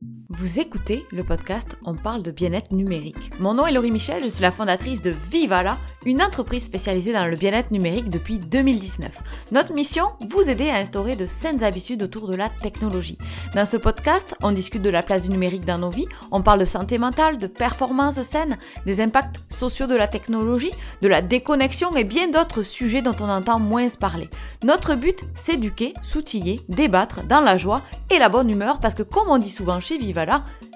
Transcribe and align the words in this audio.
thank 0.00 0.12
you 0.16 0.19
Vous 0.32 0.60
écoutez 0.60 1.04
le 1.10 1.24
podcast 1.24 1.76
On 1.84 1.96
parle 1.96 2.22
de 2.22 2.30
bien-être 2.30 2.70
numérique. 2.70 3.32
Mon 3.40 3.54
nom 3.54 3.66
est 3.66 3.72
Laurie 3.72 3.90
Michel, 3.90 4.22
je 4.22 4.28
suis 4.28 4.42
la 4.42 4.52
fondatrice 4.52 5.02
de 5.02 5.12
Vivala, 5.28 5.76
une 6.06 6.22
entreprise 6.22 6.62
spécialisée 6.62 7.12
dans 7.12 7.26
le 7.26 7.34
bien-être 7.34 7.72
numérique 7.72 8.10
depuis 8.10 8.38
2019. 8.38 9.10
Notre 9.50 9.72
mission, 9.72 10.04
vous 10.28 10.48
aider 10.48 10.70
à 10.70 10.76
instaurer 10.76 11.16
de 11.16 11.26
saines 11.26 11.64
habitudes 11.64 12.04
autour 12.04 12.28
de 12.28 12.36
la 12.36 12.48
technologie. 12.48 13.18
Dans 13.56 13.66
ce 13.66 13.76
podcast, 13.76 14.36
on 14.40 14.52
discute 14.52 14.82
de 14.82 14.88
la 14.88 15.02
place 15.02 15.22
du 15.22 15.30
numérique 15.30 15.64
dans 15.64 15.78
nos 15.78 15.90
vies, 15.90 16.06
on 16.30 16.42
parle 16.42 16.60
de 16.60 16.64
santé 16.64 16.98
mentale, 16.98 17.38
de 17.38 17.48
performance 17.48 18.22
saine, 18.22 18.56
des 18.86 19.00
impacts 19.00 19.42
sociaux 19.48 19.88
de 19.88 19.96
la 19.96 20.06
technologie, 20.06 20.70
de 21.02 21.08
la 21.08 21.22
déconnexion 21.22 21.96
et 21.96 22.04
bien 22.04 22.28
d'autres 22.28 22.62
sujets 22.62 23.02
dont 23.02 23.16
on 23.18 23.28
entend 23.28 23.58
moins 23.58 23.88
parler. 23.98 24.30
Notre 24.62 24.94
but, 24.94 25.24
s'éduquer, 25.34 25.92
s'outiller, 26.02 26.60
débattre 26.68 27.24
dans 27.24 27.40
la 27.40 27.56
joie 27.56 27.82
et 28.10 28.20
la 28.20 28.28
bonne 28.28 28.48
humeur 28.48 28.78
parce 28.78 28.94
que 28.94 29.02
comme 29.02 29.28
on 29.28 29.38
dit 29.38 29.50
souvent 29.50 29.80
chez 29.80 29.98
Vivala, 29.98 30.19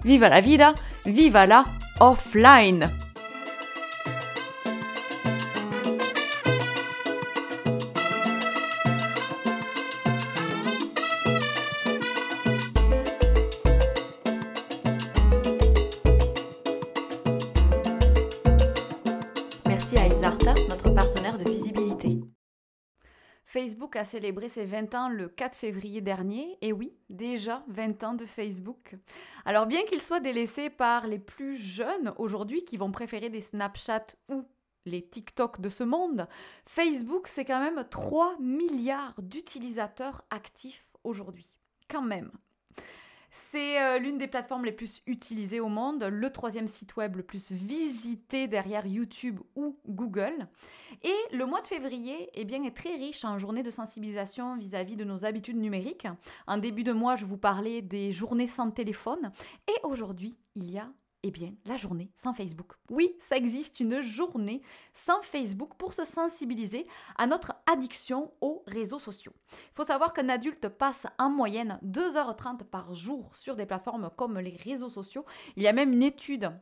viva 0.03 0.29
la 0.29 0.41
vida, 0.41 0.75
viva 1.05 1.47
la 1.47 1.65
offline. 1.99 3.04
Facebook 23.55 23.95
a 23.95 24.05
célébré 24.05 24.49
ses 24.49 24.65
20 24.65 24.97
ans 24.97 25.09
le 25.09 25.29
4 25.29 25.55
février 25.55 26.01
dernier, 26.01 26.59
et 26.61 26.73
oui, 26.73 26.93
déjà 27.09 27.63
20 27.69 28.03
ans 28.03 28.15
de 28.15 28.27
Facebook. 28.27 28.97
Alors 29.45 29.67
bien 29.67 29.85
qu'il 29.85 30.03
soit 30.03 30.19
délaissé 30.19 30.71
par 30.71 31.07
les 31.07 31.21
plus 31.21 31.57
jeunes 31.57 32.13
aujourd'hui 32.19 32.65
qui 32.65 32.77
vont 32.77 32.91
préférer 32.91 33.31
des 33.31 33.43
Snapchat 33.43 34.07
ou 34.29 34.45
les 34.87 35.09
TikTok 35.09 35.61
de 35.61 35.69
ce 35.69 35.85
monde, 35.85 36.27
Facebook 36.67 37.29
c'est 37.29 37.45
quand 37.45 37.61
même 37.61 37.87
3 37.89 38.39
milliards 38.41 39.15
d'utilisateurs 39.19 40.25
actifs 40.31 40.91
aujourd'hui. 41.05 41.49
Quand 41.89 42.03
même. 42.03 42.33
C'est 43.37 43.83
euh, 43.83 43.99
l'une 43.99 44.17
des 44.17 44.29
plateformes 44.29 44.65
les 44.65 44.71
plus 44.71 45.03
utilisées 45.09 45.59
au 45.59 45.69
monde, 45.69 46.05
le 46.05 46.31
troisième 46.31 46.69
site 46.69 46.95
web 46.95 47.17
le 47.17 47.25
plus 47.25 47.51
visité 47.51 48.47
derrière 48.47 48.87
YouTube 48.87 49.41
ou 49.57 49.77
Google. 49.89 50.47
Et 51.03 51.17
le 51.33 51.45
mois 51.45 51.61
de 51.61 51.67
février 51.67 52.31
eh 52.35 52.45
bien, 52.45 52.63
est 52.63 52.77
très 52.77 52.95
riche 52.95 53.25
en 53.25 53.41
journées 53.41 53.65
de 53.65 53.73
sensibilisation 53.73 54.57
vis-à-vis 54.57 54.95
-vis 54.95 54.99
de 54.99 55.05
nos 55.05 55.25
habitudes 55.25 55.57
numériques. 55.57 56.07
En 56.47 56.59
début 56.59 56.85
de 56.85 56.93
mois, 56.93 57.17
je 57.17 57.25
vous 57.27 57.37
parlais 57.37 57.83
des 57.83 58.13
journées 58.13 58.47
sans 58.47 58.71
téléphone. 58.71 59.33
Et 59.67 59.81
aujourd'hui, 59.83 60.37
il 60.55 60.71
y 60.71 60.79
a 60.79 60.89
eh 61.27 61.31
bien, 61.31 61.55
la 61.65 61.79
journée 61.79 62.11
sans 62.17 62.35
Facebook. 62.35 62.75
Oui, 62.91 63.17
ça 63.19 63.39
existe 63.39 63.81
une 63.81 64.03
journée 64.03 64.61
sans 64.93 65.23
Facebook 65.23 65.73
pour 65.79 65.95
se 65.95 66.05
sensibiliser 66.05 66.87
à 67.17 67.27
notre 67.27 67.55
addiction 67.67 68.31
aux 68.43 68.63
réseaux 68.67 68.99
sociaux. 68.99 69.33
Il 69.51 69.75
faut 69.75 69.85
savoir 69.85 70.13
qu'un 70.13 70.29
adulte 70.29 70.69
passe 70.69 71.07
en 71.19 71.31
moyenne 71.31 71.81
2h30 71.83 72.65
par 72.65 72.93
jour 72.93 73.35
sur 73.35 73.57
des 73.57 73.65
plateformes 73.65 74.11
comme 74.19 74.39
les 74.39 74.57
réseaux 74.57 74.91
sociaux. 74.91 75.25
Il 75.57 75.63
y 75.63 75.67
a 75.67 75.73
même 75.73 75.95
une 75.95 76.03
étude 76.03 76.53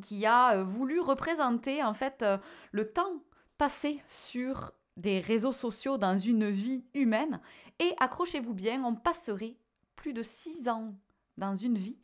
qui 0.00 0.24
a 0.26 0.54
euh, 0.58 0.62
voulu 0.62 1.00
représenter 1.00 1.82
en 1.82 1.92
fait 1.92 2.22
euh, 2.22 2.38
le 2.70 2.92
temps 2.92 3.24
passé 3.58 4.00
sur 4.06 4.70
des 4.96 5.18
réseaux 5.18 5.50
sociaux 5.50 5.98
dans 5.98 6.16
une 6.16 6.48
vie 6.48 6.84
humaine. 6.94 7.40
Et 7.80 7.94
accrochez-vous 7.98 8.54
bien, 8.54 8.84
on 8.84 8.94
passerait 8.94 9.56
plus 9.96 10.12
de 10.12 10.22
6 10.22 10.68
ans 10.68 10.94
dans 11.36 11.56
une 11.56 11.78
vie 11.78 11.98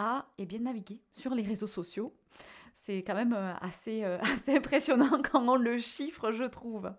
à 0.00 0.24
eh 0.38 0.46
bien, 0.46 0.60
naviguer 0.60 1.02
sur 1.12 1.34
les 1.34 1.42
réseaux 1.42 1.66
sociaux. 1.66 2.16
C'est 2.72 3.02
quand 3.02 3.14
même 3.14 3.34
euh, 3.34 3.52
assez, 3.60 4.02
euh, 4.02 4.18
assez 4.34 4.56
impressionnant 4.56 5.20
quand 5.30 5.46
on 5.46 5.56
le 5.56 5.78
chiffre, 5.78 6.32
je 6.32 6.44
trouve. 6.44 6.90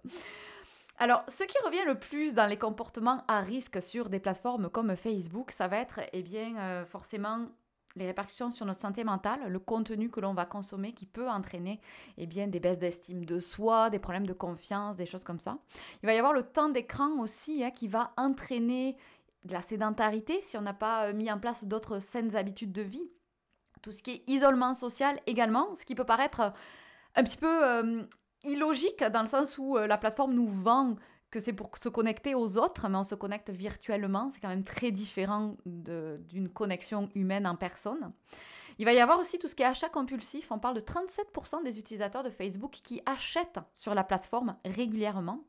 Alors, 1.00 1.24
ce 1.28 1.44
qui 1.44 1.58
revient 1.66 1.84
le 1.88 1.98
plus 1.98 2.36
dans 2.36 2.46
les 2.46 2.58
comportements 2.58 3.24
à 3.28 3.42
risque 3.42 3.82
sur 3.82 4.08
des 4.08 4.20
plateformes 4.20 4.70
comme 4.70 4.96
Facebook, 4.96 5.50
ça 5.50 5.68
va 5.68 5.78
être 5.78 6.00
eh 6.14 6.22
bien, 6.22 6.56
euh, 6.58 6.86
forcément 6.86 7.48
les 7.96 8.06
répercussions 8.06 8.52
sur 8.52 8.68
notre 8.68 8.82
santé 8.82 9.04
mentale, 9.04 9.48
le 9.48 9.60
contenu 9.60 10.10
que 10.10 10.20
l'on 10.20 10.36
va 10.36 10.46
consommer 10.46 10.94
qui 10.94 11.08
peut 11.08 11.28
entraîner 11.28 11.82
eh 12.20 12.28
bien, 12.28 12.48
des 12.48 12.60
baisses 12.60 12.78
d'estime 12.78 13.26
de 13.26 13.40
soi, 13.40 13.90
des 13.90 13.98
problèmes 13.98 14.28
de 14.28 14.34
confiance, 14.34 14.96
des 14.96 15.08
choses 15.08 15.24
comme 15.24 15.40
ça. 15.40 15.58
Il 16.04 16.06
va 16.06 16.14
y 16.14 16.20
avoir 16.20 16.34
le 16.34 16.44
temps 16.44 16.70
d'écran 16.70 17.20
aussi 17.20 17.64
hein, 17.64 17.72
qui 17.72 17.88
va 17.88 18.14
entraîner 18.16 18.96
de 19.46 19.54
la 19.54 19.62
sédentarité, 19.62 20.40
si 20.42 20.58
on 20.58 20.62
n'a 20.62 20.74
pas 20.74 21.08
euh, 21.08 21.14
mis 21.14 21.32
en 21.32 21.40
place 21.40 21.64
d'autres 21.64 22.00
saines 22.00 22.36
habitudes 22.36 22.72
de 22.72 22.82
vie. 22.82 23.10
Tout 23.82 23.92
ce 23.92 24.04
qui 24.04 24.12
est 24.12 24.24
isolement 24.28 24.74
social 24.74 25.20
également, 25.26 25.74
ce 25.76 25.86
qui 25.86 25.96
peut 25.96 26.06
paraître 26.06 26.40
euh, 26.42 26.50
un 27.16 27.24
petit 27.24 27.38
peu 27.38 27.66
euh, 27.66 28.04
illogique 28.44 29.04
dans 29.04 29.22
le 29.22 29.28
sens 29.28 29.58
où 29.58 29.78
la 29.78 29.98
plateforme 29.98 30.34
nous 30.34 30.48
vend 30.48 30.96
que 31.30 31.40
c'est 31.40 31.54
pour 31.54 31.78
se 31.78 31.90
connecter 31.90 32.36
aux 32.36 32.58
autres, 32.58 32.90
mais 32.90 32.98
on 32.98 33.04
se 33.04 33.16
connecte 33.16 33.50
virtuellement. 33.50 34.30
C'est 34.30 34.40
quand 34.40 34.50
même 34.50 34.64
très 34.64 34.92
différent 34.92 35.56
d'une 35.66 36.50
connexion 36.50 37.10
humaine 37.16 37.48
en 37.48 37.56
personne. 37.56 38.12
Il 38.80 38.86
va 38.86 38.94
y 38.94 39.00
avoir 39.00 39.20
aussi 39.20 39.38
tout 39.38 39.48
ce 39.48 39.56
qui 39.56 39.64
est 39.64 39.68
achat 39.68 39.90
compulsif. 39.90 40.52
On 40.52 40.60
parle 40.60 40.76
de 40.76 40.82
37% 40.82 41.64
des 41.64 41.80
utilisateurs 41.80 42.24
de 42.24 42.30
Facebook 42.30 42.80
qui 42.84 43.02
achètent 43.06 43.60
sur 43.74 43.94
la 43.94 44.04
plateforme 44.04 44.56
régulièrement. 44.66 45.44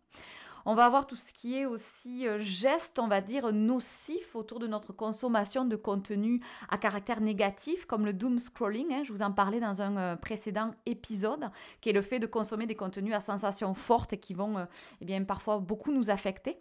On 0.64 0.74
va 0.74 0.84
avoir 0.84 1.06
tout 1.06 1.16
ce 1.16 1.32
qui 1.32 1.56
est 1.56 1.66
aussi 1.66 2.26
euh, 2.26 2.38
geste, 2.38 2.98
on 2.98 3.08
va 3.08 3.20
dire, 3.20 3.52
nocif 3.52 4.34
autour 4.36 4.58
de 4.58 4.66
notre 4.66 4.92
consommation 4.92 5.64
de 5.64 5.76
contenu 5.76 6.40
à 6.68 6.78
caractère 6.78 7.20
négatif, 7.20 7.84
comme 7.86 8.04
le 8.04 8.12
doom 8.12 8.38
scrolling. 8.38 8.92
Hein, 8.92 9.02
je 9.04 9.12
vous 9.12 9.22
en 9.22 9.32
parlais 9.32 9.60
dans 9.60 9.82
un 9.82 9.96
euh, 9.96 10.16
précédent 10.16 10.72
épisode, 10.86 11.50
qui 11.80 11.90
est 11.90 11.92
le 11.92 12.02
fait 12.02 12.18
de 12.18 12.26
consommer 12.26 12.66
des 12.66 12.76
contenus 12.76 13.14
à 13.14 13.20
sensations 13.20 13.74
fortes 13.74 14.16
qui 14.16 14.34
vont 14.34 14.58
euh, 14.58 14.64
eh 15.00 15.04
bien, 15.04 15.22
parfois 15.24 15.58
beaucoup 15.58 15.92
nous 15.92 16.10
affecter. 16.10 16.58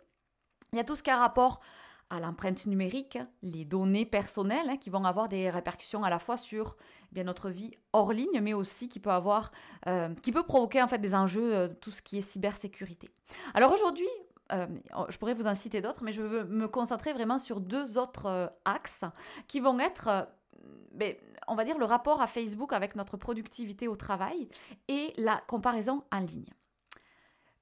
Il 0.74 0.78
y 0.78 0.80
a 0.80 0.84
tout 0.84 0.96
ce 0.96 1.04
qui 1.04 1.10
a 1.10 1.18
rapport 1.18 1.60
à 2.12 2.20
l'empreinte 2.20 2.66
numérique, 2.66 3.18
les 3.42 3.64
données 3.64 4.06
personnelles 4.06 4.70
hein, 4.70 4.78
qui 4.78 4.90
vont 4.90 5.06
avoir 5.06 5.30
des 5.30 5.50
répercussions 5.50 6.04
à 6.04 6.10
la 6.10 6.20
fois 6.20 6.36
sur 6.36 6.76
eh 7.12 7.16
bien 7.16 7.24
notre 7.24 7.50
vie 7.50 7.72
hors 7.94 8.12
ligne, 8.12 8.42
mais 8.42 8.54
aussi 8.54 8.90
qui 8.90 9.00
peut 9.00 9.12
avoir, 9.12 9.52
euh, 9.88 10.14
qui 10.22 10.34
peut 10.34 10.44
provoquer 10.44 10.84
en 10.84 10.90
fait 10.90 11.00
des 11.00 11.16
enjeux, 11.16 11.56
euh, 11.56 11.68
tout 11.80 11.90
ce 11.90 12.02
qui 12.02 12.18
est 12.18 12.22
cybersécurité. 12.22 13.10
Alors 13.54 13.72
aujourd'hui, 13.72 14.10
euh, 14.52 14.68
je 15.08 15.18
pourrais 15.18 15.34
vous 15.34 15.48
en 15.48 15.56
citer 15.56 15.82
d'autres, 15.82 16.04
mais 16.04 16.12
je 16.12 16.22
veux 16.22 16.44
me 16.44 16.68
concentrer 16.68 17.14
vraiment 17.14 17.40
sur 17.40 17.62
deux 17.62 17.98
autres 17.98 18.52
axes 18.66 19.06
qui 19.48 19.62
vont 19.62 19.80
être 19.80 20.28
ben, 20.92 21.16
on 21.48 21.56
va 21.56 21.64
dire 21.64 21.78
le 21.78 21.86
rapport 21.86 22.22
à 22.22 22.28
Facebook 22.28 22.74
avec 22.74 22.96
notre 22.96 23.16
productivité 23.16 23.88
au 23.88 23.96
travail 23.96 24.50
et 24.90 25.14
la 25.18 25.42
comparaison 25.48 26.04
en 26.12 26.20
ligne. 26.20 26.46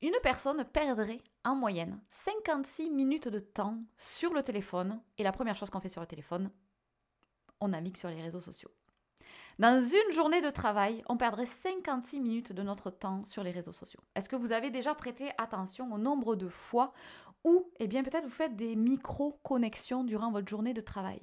Une 0.02 0.16
personne 0.24 0.64
perdrait 0.64 1.22
en 1.44 1.56
moyenne 1.56 2.00
56 2.12 2.90
minutes 2.90 3.28
de 3.28 3.40
temps 3.40 3.78
sur 3.98 4.34
le 4.34 4.44
téléphone 4.44 5.02
et 5.18 5.24
la 5.24 5.34
première 5.34 5.58
chose 5.58 5.70
qu'on 5.70 5.82
fait 5.82 5.90
sur 5.90 6.00
le 6.00 6.08
téléphone, 6.08 6.52
on 7.60 7.68
navigue 7.68 7.98
sur 7.98 8.10
les 8.10 8.22
réseaux 8.22 8.40
sociaux. 8.40 8.72
Dans 9.60 9.82
une 9.82 10.14
journée 10.14 10.40
de 10.40 10.50
travail, 10.50 11.04
on 11.10 11.18
perdrait 11.18 11.46
56 11.46 12.22
minutes 12.22 12.54
de 12.54 12.64
notre 12.64 12.92
temps 12.92 13.26
sur 13.26 13.44
les 13.44 13.52
réseaux 13.52 13.74
sociaux. 13.74 14.00
Est-ce 14.16 14.30
que 14.30 14.38
vous 14.38 14.54
avez 14.54 14.70
déjà 14.70 14.96
prêté 14.96 15.32
attention 15.38 15.92
au 15.92 15.98
nombre 15.98 16.38
de 16.38 16.48
fois 16.48 16.94
où, 17.44 17.70
eh 17.82 17.88
bien, 17.88 18.04
peut-être 18.04 18.24
vous 18.24 18.30
faites 18.30 18.56
des 18.56 18.78
micro-connexions 18.78 20.06
durant 20.06 20.32
votre 20.32 20.48
journée 20.48 20.74
de 20.74 20.80
travail? 20.80 21.20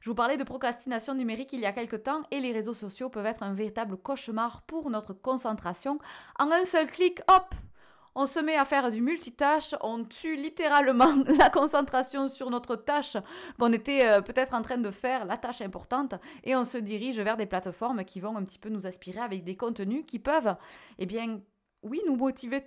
Je 0.00 0.08
vous 0.08 0.16
parlais 0.16 0.38
de 0.38 0.44
procrastination 0.44 1.12
numérique 1.14 1.52
il 1.52 1.60
y 1.60 1.66
a 1.66 1.72
quelque 1.74 1.96
temps 1.96 2.22
et 2.30 2.40
les 2.40 2.52
réseaux 2.52 2.72
sociaux 2.72 3.10
peuvent 3.10 3.26
être 3.26 3.42
un 3.42 3.52
véritable 3.52 3.98
cauchemar 3.98 4.62
pour 4.62 4.88
notre 4.88 5.12
concentration. 5.12 5.98
En 6.38 6.50
un 6.50 6.64
seul 6.64 6.86
clic, 6.86 7.20
hop, 7.28 7.54
on 8.14 8.26
se 8.26 8.40
met 8.40 8.56
à 8.56 8.64
faire 8.64 8.90
du 8.90 9.00
multitâche, 9.00 9.74
on 9.80 10.04
tue 10.04 10.36
littéralement 10.36 11.14
la 11.38 11.50
concentration 11.50 12.28
sur 12.28 12.50
notre 12.50 12.76
tâche 12.76 13.16
qu'on 13.58 13.72
était 13.72 14.06
euh, 14.06 14.20
peut-être 14.20 14.54
en 14.54 14.62
train 14.62 14.78
de 14.78 14.90
faire, 14.90 15.24
la 15.24 15.36
tâche 15.36 15.62
importante, 15.62 16.14
et 16.44 16.54
on 16.56 16.64
se 16.64 16.78
dirige 16.78 17.18
vers 17.20 17.36
des 17.36 17.46
plateformes 17.46 18.04
qui 18.04 18.20
vont 18.20 18.36
un 18.36 18.44
petit 18.44 18.58
peu 18.58 18.68
nous 18.68 18.86
aspirer 18.86 19.20
avec 19.20 19.44
des 19.44 19.56
contenus 19.56 20.04
qui 20.06 20.18
peuvent, 20.18 20.56
eh 20.98 21.06
bien, 21.06 21.40
oui, 21.82 22.00
nous 22.06 22.16
motiver 22.16 22.64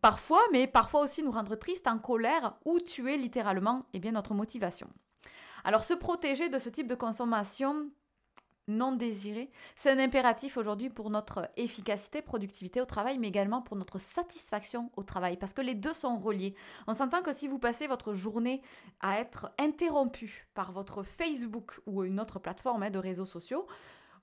parfois, 0.00 0.40
mais 0.52 0.66
parfois 0.66 1.00
aussi 1.02 1.22
nous 1.22 1.30
rendre 1.30 1.54
tristes, 1.56 1.86
en 1.86 1.98
colère, 1.98 2.54
ou 2.64 2.80
tuer 2.80 3.16
littéralement 3.16 3.86
eh 3.92 3.98
bien, 3.98 4.12
notre 4.12 4.34
motivation. 4.34 4.88
Alors 5.64 5.84
se 5.84 5.94
protéger 5.94 6.48
de 6.48 6.58
ce 6.58 6.68
type 6.68 6.86
de 6.86 6.94
consommation, 6.94 7.90
non 8.68 8.92
désiré. 8.92 9.50
C'est 9.76 9.90
un 9.90 9.98
impératif 9.98 10.56
aujourd'hui 10.56 10.90
pour 10.90 11.10
notre 11.10 11.50
efficacité, 11.56 12.22
productivité 12.22 12.80
au 12.80 12.84
travail, 12.84 13.18
mais 13.18 13.28
également 13.28 13.62
pour 13.62 13.76
notre 13.76 13.98
satisfaction 13.98 14.90
au 14.96 15.02
travail, 15.02 15.36
parce 15.36 15.52
que 15.52 15.60
les 15.60 15.74
deux 15.74 15.94
sont 15.94 16.18
reliés. 16.18 16.54
On 16.86 16.94
s'entend 16.94 17.22
que 17.22 17.32
si 17.32 17.48
vous 17.48 17.58
passez 17.58 17.86
votre 17.86 18.14
journée 18.14 18.62
à 19.00 19.20
être 19.20 19.52
interrompu 19.58 20.48
par 20.54 20.72
votre 20.72 21.02
Facebook 21.02 21.80
ou 21.86 22.04
une 22.04 22.20
autre 22.20 22.38
plateforme 22.38 22.82
hein, 22.82 22.90
de 22.90 22.98
réseaux 22.98 23.26
sociaux, 23.26 23.66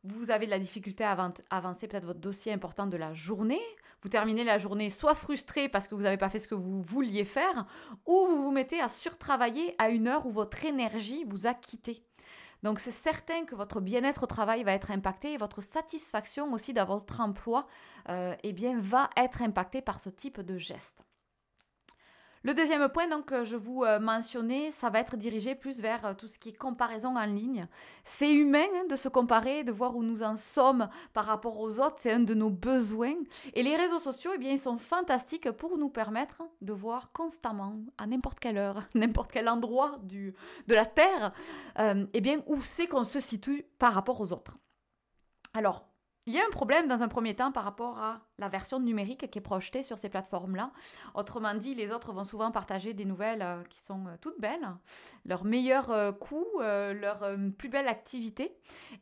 vous 0.04 0.32
avez 0.32 0.46
de 0.46 0.52
la 0.52 0.60
difficulté 0.60 1.04
à 1.06 1.32
avancer 1.50 1.88
peut-être 1.88 2.06
votre 2.06 2.20
dossier 2.20 2.52
important 2.52 2.88
de 2.88 2.98
la 2.98 3.14
journée, 3.14 3.62
vous 4.02 4.10
terminez 4.10 4.44
la 4.44 4.58
journée 4.58 4.90
soit 4.90 5.16
frustré 5.16 5.70
parce 5.70 5.88
que 5.88 5.96
vous 5.96 6.02
n'avez 6.02 6.18
pas 6.18 6.30
fait 6.30 6.40
ce 6.40 6.48
que 6.50 6.56
vous 6.56 6.82
vouliez 6.82 7.24
faire, 7.24 7.66
ou 8.06 8.28
vous 8.28 8.44
vous 8.44 8.52
mettez 8.52 8.82
à 8.82 8.90
surtravailler 8.90 9.76
à 9.78 9.90
une 9.90 10.10
heure 10.10 10.26
où 10.26 10.32
votre 10.32 10.66
énergie 10.66 11.24
vous 11.26 11.48
a 11.48 11.54
quitté. 11.54 12.04
Donc 12.64 12.80
c'est 12.80 12.92
certain 12.92 13.46
que 13.46 13.56
votre 13.56 13.82
bien-être 13.82 14.24
au 14.24 14.28
travail 14.28 14.64
va 14.64 14.72
être 14.72 14.90
impacté 14.90 15.34
et 15.34 15.38
votre 15.38 15.62
satisfaction 15.62 16.52
aussi 16.54 16.74
dans 16.74 16.86
votre 16.86 17.20
emploi 17.20 17.68
euh, 18.10 18.36
eh 18.42 18.54
va 18.80 19.10
être 19.18 19.42
impactée 19.42 19.82
par 19.82 20.00
ce 20.00 20.10
type 20.10 20.40
de 20.40 20.58
geste. 20.58 21.04
Le 22.46 22.54
deuxième 22.54 22.90
point 22.90 23.08
donc, 23.08 23.28
que 23.28 23.46
je 23.46 23.56
vous 23.56 23.86
euh, 23.86 24.02
mentionnais, 24.02 24.72
ça 24.72 24.90
va 24.90 25.00
être 25.00 25.16
dirigé 25.16 25.56
plus 25.56 25.80
vers 25.80 26.06
euh, 26.06 26.14
tout 26.14 26.28
ce 26.28 26.38
qui 26.38 26.50
est 26.50 26.58
comparaison 26.58 27.16
en 27.16 27.26
ligne. 27.26 27.70
C'est 28.04 28.34
humain 28.34 28.66
hein, 28.76 28.84
de 28.90 28.98
se 28.98 29.08
comparer, 29.08 29.64
de 29.64 29.72
voir 29.72 29.96
où 29.96 30.04
nous 30.04 30.24
en 30.24 30.36
sommes 30.36 30.90
par 31.14 31.24
rapport 31.24 31.58
aux 31.58 31.80
autres, 31.80 31.96
c'est 32.00 32.12
un 32.12 32.20
de 32.20 32.34
nos 32.34 32.50
besoins. 32.50 33.16
Et 33.54 33.64
les 33.64 33.78
réseaux 33.78 34.00
sociaux, 34.00 34.32
eh 34.36 34.38
bien, 34.38 34.52
ils 34.52 34.60
sont 34.60 34.78
fantastiques 34.78 35.52
pour 35.52 35.78
nous 35.78 35.88
permettre 35.88 36.44
de 36.60 36.74
voir 36.74 37.14
constamment, 37.14 37.78
à 37.98 38.08
n'importe 38.08 38.42
quelle 38.42 38.58
heure, 38.58 38.84
n'importe 38.94 39.32
quel 39.32 39.48
endroit 39.48 40.00
du, 40.04 40.36
de 40.68 40.76
la 40.76 40.86
Terre, 40.86 41.32
euh, 41.80 42.06
eh 42.14 42.20
bien, 42.20 42.42
où 42.48 42.62
c'est 42.62 42.88
qu'on 42.88 43.06
se 43.06 43.22
situe 43.22 43.66
par 43.80 43.94
rapport 43.94 44.20
aux 44.20 44.34
autres. 44.34 44.58
Alors, 45.54 45.93
il 46.26 46.34
y 46.34 46.40
a 46.40 46.46
un 46.46 46.52
problème 46.52 46.88
dans 46.88 47.04
un 47.04 47.10
premier 47.10 47.36
temps 47.36 47.52
par 47.52 47.66
rapport 47.66 47.98
à 48.00 48.22
la 48.38 48.48
version 48.48 48.80
numérique 48.80 49.30
qui 49.30 49.40
est 49.40 49.42
projetée 49.42 49.84
sur 49.84 49.98
ces 49.98 50.08
plateformes-là. 50.08 50.72
Autrement 51.16 51.54
dit, 51.54 51.76
les 51.76 51.92
autres 51.92 52.14
vont 52.14 52.24
souvent 52.24 52.50
partager 52.50 52.94
des 52.94 53.04
nouvelles 53.04 53.42
euh, 53.42 53.62
qui 53.70 53.80
sont 53.80 54.08
euh, 54.08 54.16
toutes 54.22 54.40
belles, 54.40 54.68
leurs 55.26 55.44
meilleurs 55.44 55.92
euh, 55.92 56.14
coups, 56.14 56.48
leurs 56.62 57.36
plus 57.58 57.68
belles 57.68 57.88
activités. 57.88 58.56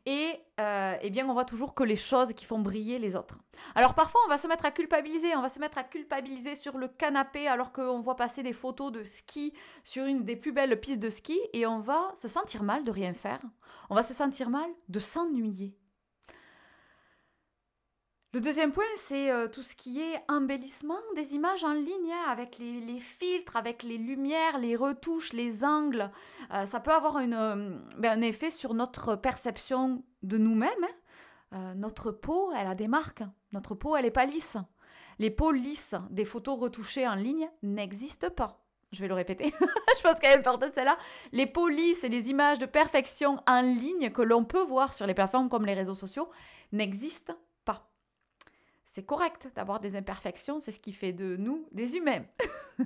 Et 0.06 0.40
eh 0.58 1.10
bien, 1.10 1.28
on 1.28 1.32
voit 1.32 1.44
toujours 1.44 1.74
que 1.74 1.82
les 1.82 1.96
choses 1.96 2.32
qui 2.32 2.44
font 2.44 2.58
briller 2.58 2.98
les 2.98 3.16
autres. 3.16 3.38
Alors 3.74 3.94
parfois, 3.94 4.20
on 4.26 4.28
va 4.28 4.38
se 4.38 4.46
mettre 4.46 4.64
à 4.64 4.70
culpabiliser. 4.70 5.34
On 5.36 5.42
va 5.42 5.48
se 5.48 5.58
mettre 5.58 5.78
à 5.78 5.84
culpabiliser 5.84 6.54
sur 6.54 6.78
le 6.78 6.88
canapé 6.88 7.48
alors 7.48 7.72
qu'on 7.72 8.00
voit 8.00 8.16
passer 8.16 8.42
des 8.42 8.52
photos 8.52 8.92
de 8.92 9.02
ski 9.02 9.52
sur 9.84 10.04
une 10.04 10.24
des 10.24 10.36
plus 10.36 10.52
belles 10.52 10.80
pistes 10.80 11.00
de 11.00 11.10
ski. 11.10 11.38
Et 11.52 11.66
on 11.66 11.80
va 11.80 12.12
se 12.16 12.28
sentir 12.28 12.62
mal 12.62 12.84
de 12.84 12.90
rien 12.90 13.14
faire. 13.14 13.40
On 13.90 13.94
va 13.94 14.02
se 14.02 14.14
sentir 14.14 14.50
mal 14.50 14.70
de 14.88 15.00
s'ennuyer. 15.00 15.76
Le 18.34 18.40
deuxième 18.40 18.72
point, 18.72 18.84
c'est 18.96 19.30
euh, 19.30 19.46
tout 19.46 19.60
ce 19.60 19.76
qui 19.76 20.00
est 20.00 20.18
embellissement 20.26 20.96
des 21.16 21.34
images 21.34 21.64
en 21.64 21.74
ligne, 21.74 22.12
hein, 22.12 22.30
avec 22.30 22.56
les, 22.58 22.98
filtres, 22.98 23.56
avec 23.56 23.82
les 23.82 23.98
lumières, 23.98 24.56
les 24.56 24.74
retouches, 24.74 25.34
les 25.34 25.62
angles. 25.62 26.10
Euh, 26.50 26.64
ça 26.64 26.80
peut 26.80 26.92
avoir 26.92 27.18
euh, 27.18 27.76
ben, 27.98 28.18
un 28.18 28.22
effet 28.22 28.50
sur 28.50 28.72
notre 28.72 29.16
perception 29.16 30.02
de 30.22 30.38
nous-mêmes. 30.38 30.70
Hein. 31.52 31.74
notre 31.74 32.10
peau, 32.10 32.50
elle 32.56 32.68
a 32.68 32.74
des 32.74 32.88
marques. 32.88 33.22
Notre 33.52 33.74
peau, 33.74 33.96
elle 33.96 34.04
n'est 34.04 34.10
pas 34.10 34.24
lisse. 34.24 34.56
Les 35.18 35.30
peaux 35.30 35.52
lisses 35.52 35.94
des 36.08 36.24
photos 36.24 36.58
retouchées 36.58 37.06
en 37.06 37.14
ligne 37.14 37.50
n'existent 37.62 38.30
pas. 38.30 38.64
Je 38.92 39.02
vais 39.02 39.08
le 39.08 39.14
répéter. 39.14 39.52
Je 39.98 40.02
pense 40.02 40.18
qu'elle 40.20 40.32
est 40.32 40.38
importante 40.38 40.72
celle-là. 40.72 40.96
Les 41.32 41.46
peaux 41.46 41.68
lisses 41.68 42.02
et 42.02 42.08
les 42.08 42.30
images 42.30 42.58
de 42.58 42.66
perfection 42.66 43.36
en 43.46 43.60
ligne 43.60 44.10
que 44.10 44.22
l'on 44.22 44.44
peut 44.44 44.64
voir 44.64 44.94
sur 44.94 45.06
les 45.06 45.12
plateformes 45.12 45.50
comme 45.50 45.66
les 45.66 45.74
réseaux 45.74 45.94
sociaux 45.94 46.30
n'existent 46.72 47.34
c'est 48.92 49.02
correct 49.02 49.48
d'avoir 49.56 49.80
des 49.80 49.96
imperfections, 49.96 50.60
c'est 50.60 50.70
ce 50.70 50.78
qui 50.78 50.92
fait 50.92 51.14
de 51.14 51.36
nous 51.36 51.66
des 51.72 51.96
humains. 51.96 52.24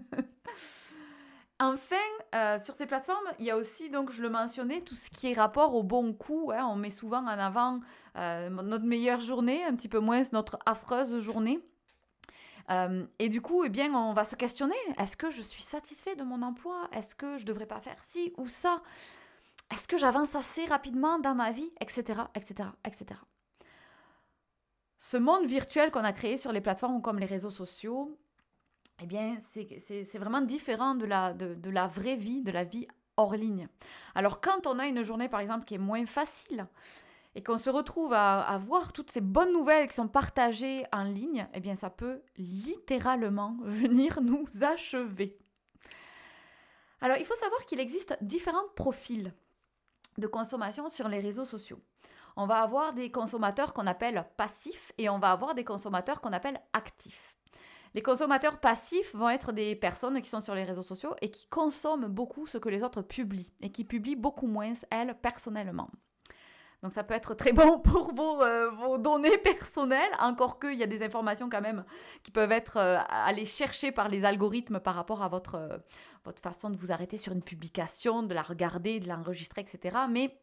enfin, 1.60 1.96
euh, 2.32 2.58
sur 2.60 2.76
ces 2.76 2.86
plateformes, 2.86 3.26
il 3.40 3.46
y 3.46 3.50
a 3.50 3.56
aussi, 3.56 3.90
donc 3.90 4.12
je 4.12 4.22
le 4.22 4.30
mentionnais, 4.30 4.82
tout 4.82 4.94
ce 4.94 5.10
qui 5.10 5.32
est 5.32 5.34
rapport 5.34 5.74
au 5.74 5.82
bon 5.82 6.12
coup. 6.12 6.52
Hein. 6.54 6.64
on 6.70 6.76
met 6.76 6.90
souvent 6.90 7.24
en 7.24 7.26
avant 7.26 7.80
euh, 8.14 8.48
notre 8.50 8.84
meilleure 8.84 9.18
journée, 9.18 9.64
un 9.64 9.74
petit 9.74 9.88
peu 9.88 9.98
moins 9.98 10.22
notre 10.32 10.60
affreuse 10.64 11.18
journée. 11.18 11.58
Euh, 12.70 13.04
et 13.18 13.28
du 13.28 13.40
coup, 13.40 13.64
eh 13.64 13.68
bien, 13.68 13.92
on 13.92 14.12
va 14.12 14.22
se 14.22 14.36
questionner. 14.36 14.76
Est-ce 14.98 15.16
que 15.16 15.30
je 15.30 15.42
suis 15.42 15.62
satisfait 15.64 16.14
de 16.14 16.22
mon 16.22 16.40
emploi? 16.42 16.88
Est-ce 16.92 17.16
que 17.16 17.36
je 17.36 17.42
ne 17.42 17.48
devrais 17.48 17.66
pas 17.66 17.80
faire 17.80 18.02
ci 18.04 18.32
ou 18.36 18.48
ça? 18.48 18.80
Est-ce 19.74 19.88
que 19.88 19.98
j'avance 19.98 20.36
assez 20.36 20.66
rapidement 20.66 21.18
dans 21.18 21.34
ma 21.34 21.50
vie? 21.50 21.72
Etc. 21.80 22.14
etc. 22.36 22.68
etc 22.84 23.18
ce 24.98 25.16
monde 25.16 25.46
virtuel 25.46 25.90
qu'on 25.90 26.04
a 26.04 26.12
créé 26.12 26.36
sur 26.36 26.52
les 26.52 26.60
plateformes 26.60 27.02
comme 27.02 27.18
les 27.18 27.26
réseaux 27.26 27.50
sociaux, 27.50 28.18
eh 29.02 29.06
bien, 29.06 29.36
c'est 29.40 30.18
vraiment 30.18 30.40
différent 30.40 30.94
de 30.94 31.04
la, 31.04 31.86
vraie 31.86 32.16
vie, 32.16 32.42
de 32.42 32.50
la 32.50 32.64
vie 32.64 32.86
hors 33.16 33.34
ligne. 33.34 33.68
Alors, 34.14 34.40
quand 34.40 34.66
on 34.66 34.78
a 34.78 34.86
une 34.86 35.02
journée, 35.02 35.28
par 35.28 35.40
exemple, 35.40 35.64
qui 35.64 35.74
est 35.74 35.78
moins 35.78 36.06
facile, 36.06 36.66
et 37.34 37.42
qu'on 37.42 37.58
se 37.58 37.68
retrouve 37.68 38.14
à, 38.14 38.40
à, 38.40 38.56
voir 38.56 38.94
toutes 38.94 39.10
ces 39.10 39.20
bonnes 39.20 39.52
nouvelles 39.52 39.88
qui 39.88 39.94
sont 39.94 40.08
partagées 40.08 40.84
en 40.90 41.04
ligne, 41.04 41.46
eh 41.52 41.60
bien, 41.60 41.74
ça 41.74 41.90
peut 41.90 42.22
littéralement 42.38 43.58
venir 43.62 44.22
nous 44.22 44.46
achever. 44.62 45.38
Alors, 47.02 47.18
il 47.18 47.26
faut 47.26 47.34
savoir 47.34 47.66
qu'il 47.66 47.80
existe 47.80 48.16
différents 48.22 48.68
profils 48.74 49.34
de 50.16 50.26
consommation 50.26 50.88
sur 50.88 51.08
les 51.08 51.20
réseaux 51.20 51.44
sociaux 51.44 51.82
on 52.36 52.46
va 52.46 52.62
avoir 52.62 52.92
des 52.92 53.10
consommateurs 53.10 53.72
qu'on 53.72 53.86
appelle 53.86 54.26
passifs 54.36 54.92
et 54.98 55.08
on 55.08 55.18
va 55.18 55.32
avoir 55.32 55.54
des 55.54 55.64
consommateurs 55.64 56.20
qu'on 56.20 56.32
appelle 56.32 56.60
actifs. 56.72 57.36
Les 57.94 58.02
consommateurs 58.02 58.60
passifs 58.60 59.14
vont 59.14 59.30
être 59.30 59.52
des 59.52 59.74
personnes 59.74 60.20
qui 60.20 60.28
sont 60.28 60.42
sur 60.42 60.54
les 60.54 60.64
réseaux 60.64 60.82
sociaux 60.82 61.14
et 61.22 61.30
qui 61.30 61.48
consomment 61.48 62.08
beaucoup 62.08 62.46
ce 62.46 62.58
que 62.58 62.68
les 62.68 62.82
autres 62.82 63.00
publient 63.00 63.52
et 63.62 63.72
qui 63.72 63.84
publient 63.84 64.16
beaucoup 64.16 64.46
moins 64.46 64.74
elles 64.90 65.16
personnellement. 65.22 65.88
Donc 66.82 66.92
ça 66.92 67.02
peut 67.04 67.14
être 67.14 67.34
très 67.34 67.52
bon 67.52 67.78
pour 67.84 68.14
vos, 68.14 68.42
euh, 68.42 68.98
données 68.98 69.38
personnelles, 69.38 70.12
encore 70.20 70.60
qu'il 70.60 70.74
y 70.74 70.82
a 70.82 70.86
des 70.86 71.02
informations 71.02 71.48
quand 71.48 71.62
même 71.62 71.84
qui 72.22 72.30
peuvent 72.30 72.52
être 72.52 72.76
euh, 72.76 72.98
allées 73.08 73.46
chercher 73.46 73.92
par 73.92 74.08
les 74.08 74.24
algorithmes 74.24 74.78
par 74.78 74.94
rapport 74.94 75.22
à 75.22 75.28
votre, 75.28 75.54
euh, 75.54 75.78
votre 76.24 76.42
façon 76.42 76.68
de 76.68 76.76
vous 76.76 76.92
arrêter 76.92 77.16
sur 77.16 77.32
une 77.32 77.42
publication, 77.42 78.22
de 78.22 78.34
la 78.34 78.42
regarder, 78.42 79.00
de 79.00 79.08
l'enregistrer, 79.08 79.62
etc. 79.62 79.96
Mais 80.10 80.38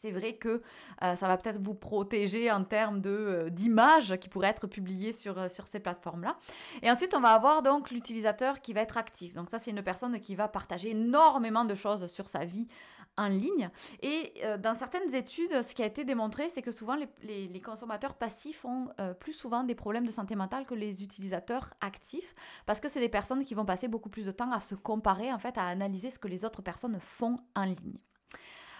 c'est 0.00 0.10
vrai 0.10 0.34
que 0.34 0.62
euh, 1.02 1.16
ça 1.16 1.26
va 1.26 1.36
peut-être 1.36 1.60
vous 1.60 1.74
protéger 1.74 2.50
en 2.50 2.64
termes 2.64 3.02
euh, 3.06 3.50
d'images 3.50 4.16
qui 4.18 4.28
pourraient 4.28 4.48
être 4.48 4.66
publiées 4.66 5.12
sur, 5.12 5.38
euh, 5.38 5.48
sur 5.48 5.66
ces 5.66 5.80
plateformes-là. 5.80 6.36
Et 6.82 6.90
ensuite, 6.90 7.14
on 7.14 7.20
va 7.20 7.30
avoir 7.30 7.62
donc 7.62 7.90
l'utilisateur 7.90 8.60
qui 8.60 8.72
va 8.72 8.82
être 8.82 8.96
actif. 8.96 9.34
Donc 9.34 9.50
ça, 9.50 9.58
c'est 9.58 9.70
une 9.70 9.82
personne 9.82 10.20
qui 10.20 10.34
va 10.34 10.48
partager 10.48 10.90
énormément 10.90 11.64
de 11.64 11.74
choses 11.74 12.06
sur 12.06 12.28
sa 12.28 12.44
vie 12.44 12.68
en 13.16 13.26
ligne. 13.26 13.68
Et 14.00 14.32
dans 14.60 14.76
certaines 14.76 15.12
études, 15.12 15.62
ce 15.62 15.74
qui 15.74 15.82
a 15.82 15.86
été 15.86 16.04
démontré, 16.04 16.48
c'est 16.50 16.62
que 16.62 16.70
souvent 16.70 16.94
les, 16.94 17.48
les, 17.48 17.60
consommateurs 17.60 18.14
passifs 18.14 18.64
ont 18.64 18.90
plus 19.18 19.32
souvent 19.32 19.64
des 19.64 19.74
problèmes 19.74 20.06
de 20.06 20.12
santé 20.12 20.36
mentale 20.36 20.66
que 20.66 20.74
les 20.74 21.02
utilisateurs 21.02 21.74
actifs, 21.80 22.32
parce 22.64 22.78
que 22.78 22.88
c'est 22.88 23.00
des 23.00 23.08
personnes 23.08 23.44
qui 23.44 23.54
vont 23.54 23.64
passer 23.64 23.88
beaucoup 23.88 24.08
plus 24.08 24.24
de 24.24 24.30
temps 24.30 24.52
à 24.52 24.60
se 24.60 24.76
comparer, 24.76 25.32
en 25.32 25.38
fait, 25.40 25.58
à 25.58 25.66
analyser 25.66 26.12
ce 26.12 26.20
que 26.20 26.28
les 26.28 26.44
autres 26.44 26.62
personnes 26.62 27.00
font 27.00 27.40
en 27.56 27.64
ligne. 27.64 27.98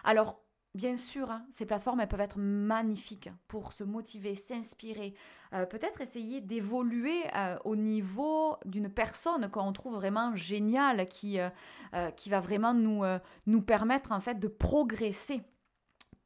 Alors, 0.04 0.40
Bien 0.75 0.97
sûr, 0.97 1.31
hein, 1.31 1.45
ces 1.53 1.65
plateformes 1.65 2.01
elles 2.01 2.09
peuvent 2.09 2.21
être 2.21 2.39
magnifiques 2.39 3.31
pour 3.49 3.73
se 3.73 3.85
motiver, 3.85 4.35
s'inspirer, 4.35 5.15
euh, 5.55 5.65
peut-être 5.65 6.03
essayer 6.03 6.41
d'évoluer 6.43 7.23
euh, 7.35 7.57
au 7.65 7.75
niveau 7.75 8.57
d'une 8.67 8.91
personne 8.91 9.51
qu'on 9.51 9.73
trouve 9.73 9.95
vraiment 9.95 10.37
géniale, 10.37 11.07
qui, 11.07 11.41
euh, 11.41 12.11
qui 12.17 12.29
va 12.29 12.41
vraiment 12.41 12.75
nous, 12.75 13.03
nous 13.47 13.63
permettre 13.63 14.13
en 14.13 14.21
fait 14.21 14.39
de 14.39 14.47
progresser 14.49 15.43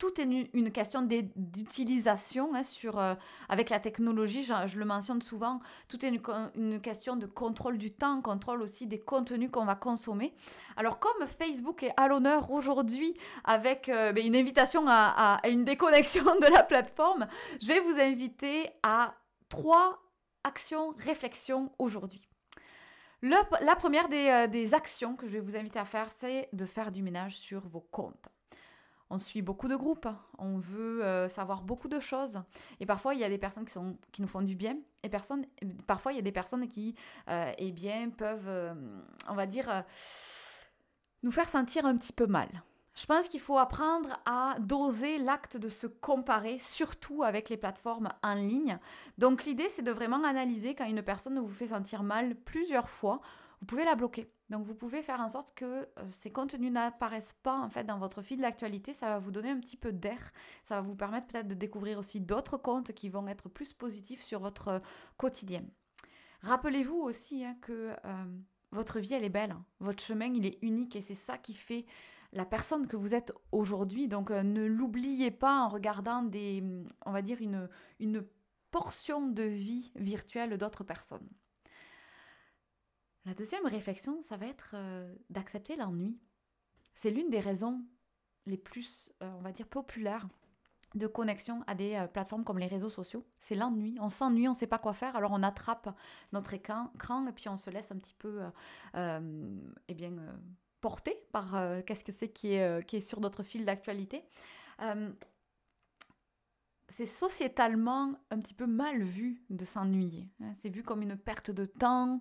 tout 0.02 0.20
est 0.20 0.24
une, 0.24 0.72
question 0.72 1.02
d'utilisation 1.36 2.56
hein, 2.56 2.64
sur, 2.64 2.98
euh, 2.98 3.14
avec 3.48 3.70
la 3.70 3.78
technologie, 3.78 4.42
je, 4.42 4.76
le 4.76 4.84
mentionne 4.84 5.22
souvent, 5.22 5.60
tout 5.86 6.04
est 6.04 6.08
une, 6.08 6.80
question 6.80 7.14
de 7.14 7.26
contrôle 7.26 7.78
du 7.78 7.92
temps, 7.92 8.20
contrôle 8.20 8.62
aussi 8.62 8.88
des 8.88 8.98
contenus 8.98 9.48
qu'on 9.52 9.64
va 9.64 9.76
consommer. 9.76 10.34
Alors 10.76 10.98
comme 10.98 11.28
Facebook 11.28 11.84
est 11.84 11.94
à 11.96 12.08
l'honneur 12.08 12.50
aujourd'hui 12.50 13.14
avec 13.44 13.88
euh, 13.88 14.12
ben, 14.12 14.26
une 14.26 14.34
invitation 14.34 14.88
à, 14.88 15.40
une 15.48 15.64
déconnexion 15.64 16.24
de 16.40 16.52
la 16.52 16.64
plateforme, 16.64 17.28
je 17.60 17.68
vais 17.68 17.78
vous 17.78 18.00
inviter 18.00 18.70
à 18.82 19.14
trois 19.48 20.02
actions, 20.42 20.96
réflexions 20.98 21.70
aujourd'hui. 21.78 22.28
la 23.22 23.76
première 23.76 24.08
euh, 24.12 24.48
des 24.48 24.74
actions 24.74 25.14
que 25.14 25.28
je 25.28 25.34
vais 25.34 25.40
vous 25.40 25.54
inviter 25.54 25.78
à 25.78 25.84
faire, 25.84 26.10
c'est 26.16 26.48
de 26.52 26.66
faire 26.66 26.90
du 26.90 27.04
ménage 27.04 27.36
sur 27.36 27.68
vos 27.68 27.86
comptes 27.92 28.32
on 29.12 29.18
suit 29.18 29.42
beaucoup 29.42 29.68
de 29.68 29.76
groupes, 29.76 30.08
on 30.38 30.58
veut 30.58 31.04
euh, 31.04 31.28
savoir 31.28 31.60
beaucoup 31.62 31.88
de 31.88 32.00
choses. 32.00 32.40
Et 32.80 32.86
parfois, 32.86 33.14
il 33.14 33.20
y 33.20 33.24
a 33.24 33.28
des 33.28 33.36
personnes 33.36 33.66
qui, 33.66 33.72
sont, 33.72 33.98
qui 34.10 34.22
nous 34.22 34.28
font 34.28 34.40
du 34.40 34.56
bien. 34.56 34.78
Et 35.02 35.10
parfois, 35.86 36.12
il 36.12 36.16
y 36.16 36.18
a 36.18 36.22
des 36.22 36.32
personnes 36.32 36.66
qui, 36.66 36.94
euh, 37.28 37.52
eh 37.58 37.72
bien, 37.72 38.08
peuvent, 38.08 38.48
euh, 38.48 38.74
on 39.28 39.34
va 39.34 39.44
dire, 39.44 39.84
nous 41.22 41.30
faire 41.30 41.48
sentir 41.48 41.84
un 41.84 41.94
petit 41.98 42.14
peu 42.14 42.26
mal. 42.26 42.48
Je 42.94 43.04
pense 43.04 43.28
qu'il 43.28 43.40
faut 43.40 43.58
apprendre 43.58 44.18
à 44.24 44.56
doser 44.60 45.18
l'acte 45.18 45.58
de 45.58 45.68
se 45.68 45.86
comparer, 45.86 46.58
surtout 46.58 47.22
avec 47.22 47.50
les 47.50 47.58
plateformes 47.58 48.08
en 48.22 48.34
ligne. 48.34 48.78
Donc 49.18 49.44
l'idée, 49.44 49.68
c'est 49.68 49.82
de 49.82 49.92
vraiment 49.92 50.24
analyser 50.24 50.74
quand 50.74 50.86
une 50.86 51.02
personne 51.02 51.38
vous 51.38 51.52
fait 51.52 51.68
sentir 51.68 52.02
mal 52.02 52.34
plusieurs 52.34 52.88
fois, 52.88 53.20
vous 53.60 53.66
pouvez 53.66 53.84
la 53.84 53.94
bloquer. 53.94 54.30
Donc 54.52 54.66
vous 54.66 54.74
pouvez 54.74 55.00
faire 55.02 55.20
en 55.20 55.30
sorte 55.30 55.54
que 55.54 55.64
euh, 55.64 55.86
ces 56.10 56.30
contenus 56.30 56.70
n'apparaissent 56.70 57.34
pas 57.42 57.58
en 57.58 57.70
fait 57.70 57.84
dans 57.84 57.98
votre 57.98 58.20
fil 58.20 58.38
d'actualité. 58.38 58.92
Ça 58.92 59.06
va 59.06 59.18
vous 59.18 59.30
donner 59.30 59.48
un 59.48 59.58
petit 59.58 59.78
peu 59.78 59.92
d'air. 59.92 60.30
Ça 60.64 60.74
va 60.74 60.82
vous 60.82 60.94
permettre 60.94 61.26
peut-être 61.28 61.48
de 61.48 61.54
découvrir 61.54 61.98
aussi 61.98 62.20
d'autres 62.20 62.58
comptes 62.58 62.92
qui 62.92 63.08
vont 63.08 63.26
être 63.28 63.48
plus 63.48 63.72
positifs 63.72 64.22
sur 64.22 64.40
votre 64.40 64.68
euh, 64.68 64.78
quotidien. 65.16 65.64
Rappelez-vous 66.42 66.98
aussi 66.98 67.46
hein, 67.46 67.56
que 67.62 67.96
euh, 68.04 68.24
votre 68.72 69.00
vie 69.00 69.14
elle 69.14 69.24
est 69.24 69.30
belle. 69.30 69.56
Votre 69.80 70.02
chemin 70.02 70.26
il 70.26 70.44
est 70.44 70.58
unique 70.60 70.96
et 70.96 71.00
c'est 71.00 71.14
ça 71.14 71.38
qui 71.38 71.54
fait 71.54 71.86
la 72.34 72.44
personne 72.44 72.86
que 72.86 72.96
vous 72.96 73.14
êtes 73.14 73.32
aujourd'hui. 73.52 74.06
Donc 74.06 74.30
ne 74.30 74.66
l'oubliez 74.66 75.30
pas 75.30 75.62
en 75.62 75.68
regardant 75.68 76.22
des, 76.22 76.62
on 77.06 77.12
va 77.12 77.22
dire, 77.22 77.40
une, 77.40 77.70
une 78.00 78.22
portion 78.70 79.28
de 79.28 79.44
vie 79.44 79.92
virtuelle 79.94 80.58
d'autres 80.58 80.84
personnes. 80.84 81.28
La 83.24 83.34
deuxième 83.34 83.66
réflexion, 83.66 84.20
ça 84.22 84.36
va 84.36 84.46
être 84.46 84.72
euh, 84.74 85.14
d'accepter 85.30 85.76
l'ennui. 85.76 86.18
C'est 86.94 87.10
l'une 87.10 87.30
des 87.30 87.40
raisons 87.40 87.84
les 88.46 88.56
plus, 88.56 89.10
euh, 89.22 89.30
on 89.38 89.42
va 89.42 89.52
dire, 89.52 89.66
populaires 89.66 90.28
de 90.94 91.06
connexion 91.06 91.62
à 91.66 91.74
des 91.74 92.06
plateformes 92.12 92.44
comme 92.44 92.58
les 92.58 92.66
réseaux 92.66 92.90
sociaux. 92.90 93.26
C'est 93.40 93.54
l'ennui. 93.54 93.96
On 93.98 94.10
s'ennuie, 94.10 94.46
on 94.46 94.50
ne 94.50 94.56
sait 94.56 94.66
pas 94.66 94.78
quoi 94.78 94.92
faire, 94.92 95.16
alors 95.16 95.30
on 95.32 95.42
attrape 95.42 95.96
notre 96.32 96.52
écran, 96.52 96.90
et 97.26 97.32
puis 97.32 97.48
on 97.48 97.56
se 97.56 97.70
laisse 97.70 97.92
un 97.92 97.96
petit 97.96 98.12
peu 98.12 98.42
eh 98.92 99.94
porté 100.82 101.16
par 101.32 101.54
euh, 101.54 101.80
qu'est-ce 101.80 102.04
que 102.04 102.12
c'est 102.12 102.28
qui, 102.28 102.52
est, 102.52 102.62
euh, 102.62 102.82
qui 102.82 102.96
est 102.96 103.00
sur 103.00 103.20
notre 103.20 103.42
fil 103.42 103.64
d'actualité. 103.64 104.22
Euh, 104.82 105.10
c'est 106.88 107.06
sociétalement 107.06 108.12
un 108.30 108.40
petit 108.40 108.52
peu 108.52 108.66
mal 108.66 109.02
vu 109.02 109.42
de 109.48 109.64
s'ennuyer. 109.64 110.28
Hein. 110.42 110.52
C'est 110.54 110.68
vu 110.68 110.82
comme 110.82 111.00
une 111.00 111.16
perte 111.16 111.50
de 111.50 111.64
temps, 111.64 112.20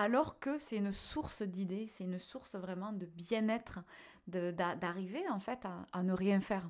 alors 0.00 0.40
que 0.40 0.56
c'est 0.58 0.76
une 0.76 0.92
source 0.92 1.42
d'idées, 1.42 1.86
c'est 1.86 2.04
une 2.04 2.18
source 2.18 2.54
vraiment 2.54 2.92
de 2.92 3.04
bien-être, 3.04 3.80
d'arriver 4.26 5.22
en 5.28 5.40
fait 5.40 5.58
à 5.92 6.02
ne 6.02 6.14
rien 6.14 6.40
faire. 6.40 6.68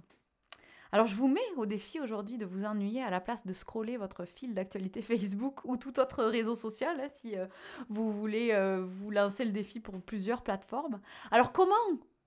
Alors 0.90 1.06
je 1.06 1.14
vous 1.14 1.28
mets 1.28 1.40
au 1.56 1.66
défi 1.66 2.00
aujourd'hui 2.00 2.38
de 2.38 2.44
vous 2.44 2.64
ennuyer 2.64 3.04
à 3.04 3.10
la 3.10 3.20
place 3.20 3.46
de 3.46 3.52
scroller 3.52 3.96
votre 3.96 4.24
fil 4.24 4.52
d'actualité 4.52 5.00
Facebook 5.02 5.60
ou 5.64 5.76
tout 5.76 6.00
autre 6.00 6.24
réseau 6.24 6.56
social 6.56 7.00
hein, 7.00 7.08
si 7.08 7.38
euh, 7.38 7.46
vous 7.88 8.10
voulez 8.10 8.50
euh, 8.50 8.84
vous 8.84 9.12
lancer 9.12 9.44
le 9.44 9.52
défi 9.52 9.78
pour 9.78 10.00
plusieurs 10.02 10.42
plateformes. 10.42 11.00
Alors 11.30 11.52
comment 11.52 11.76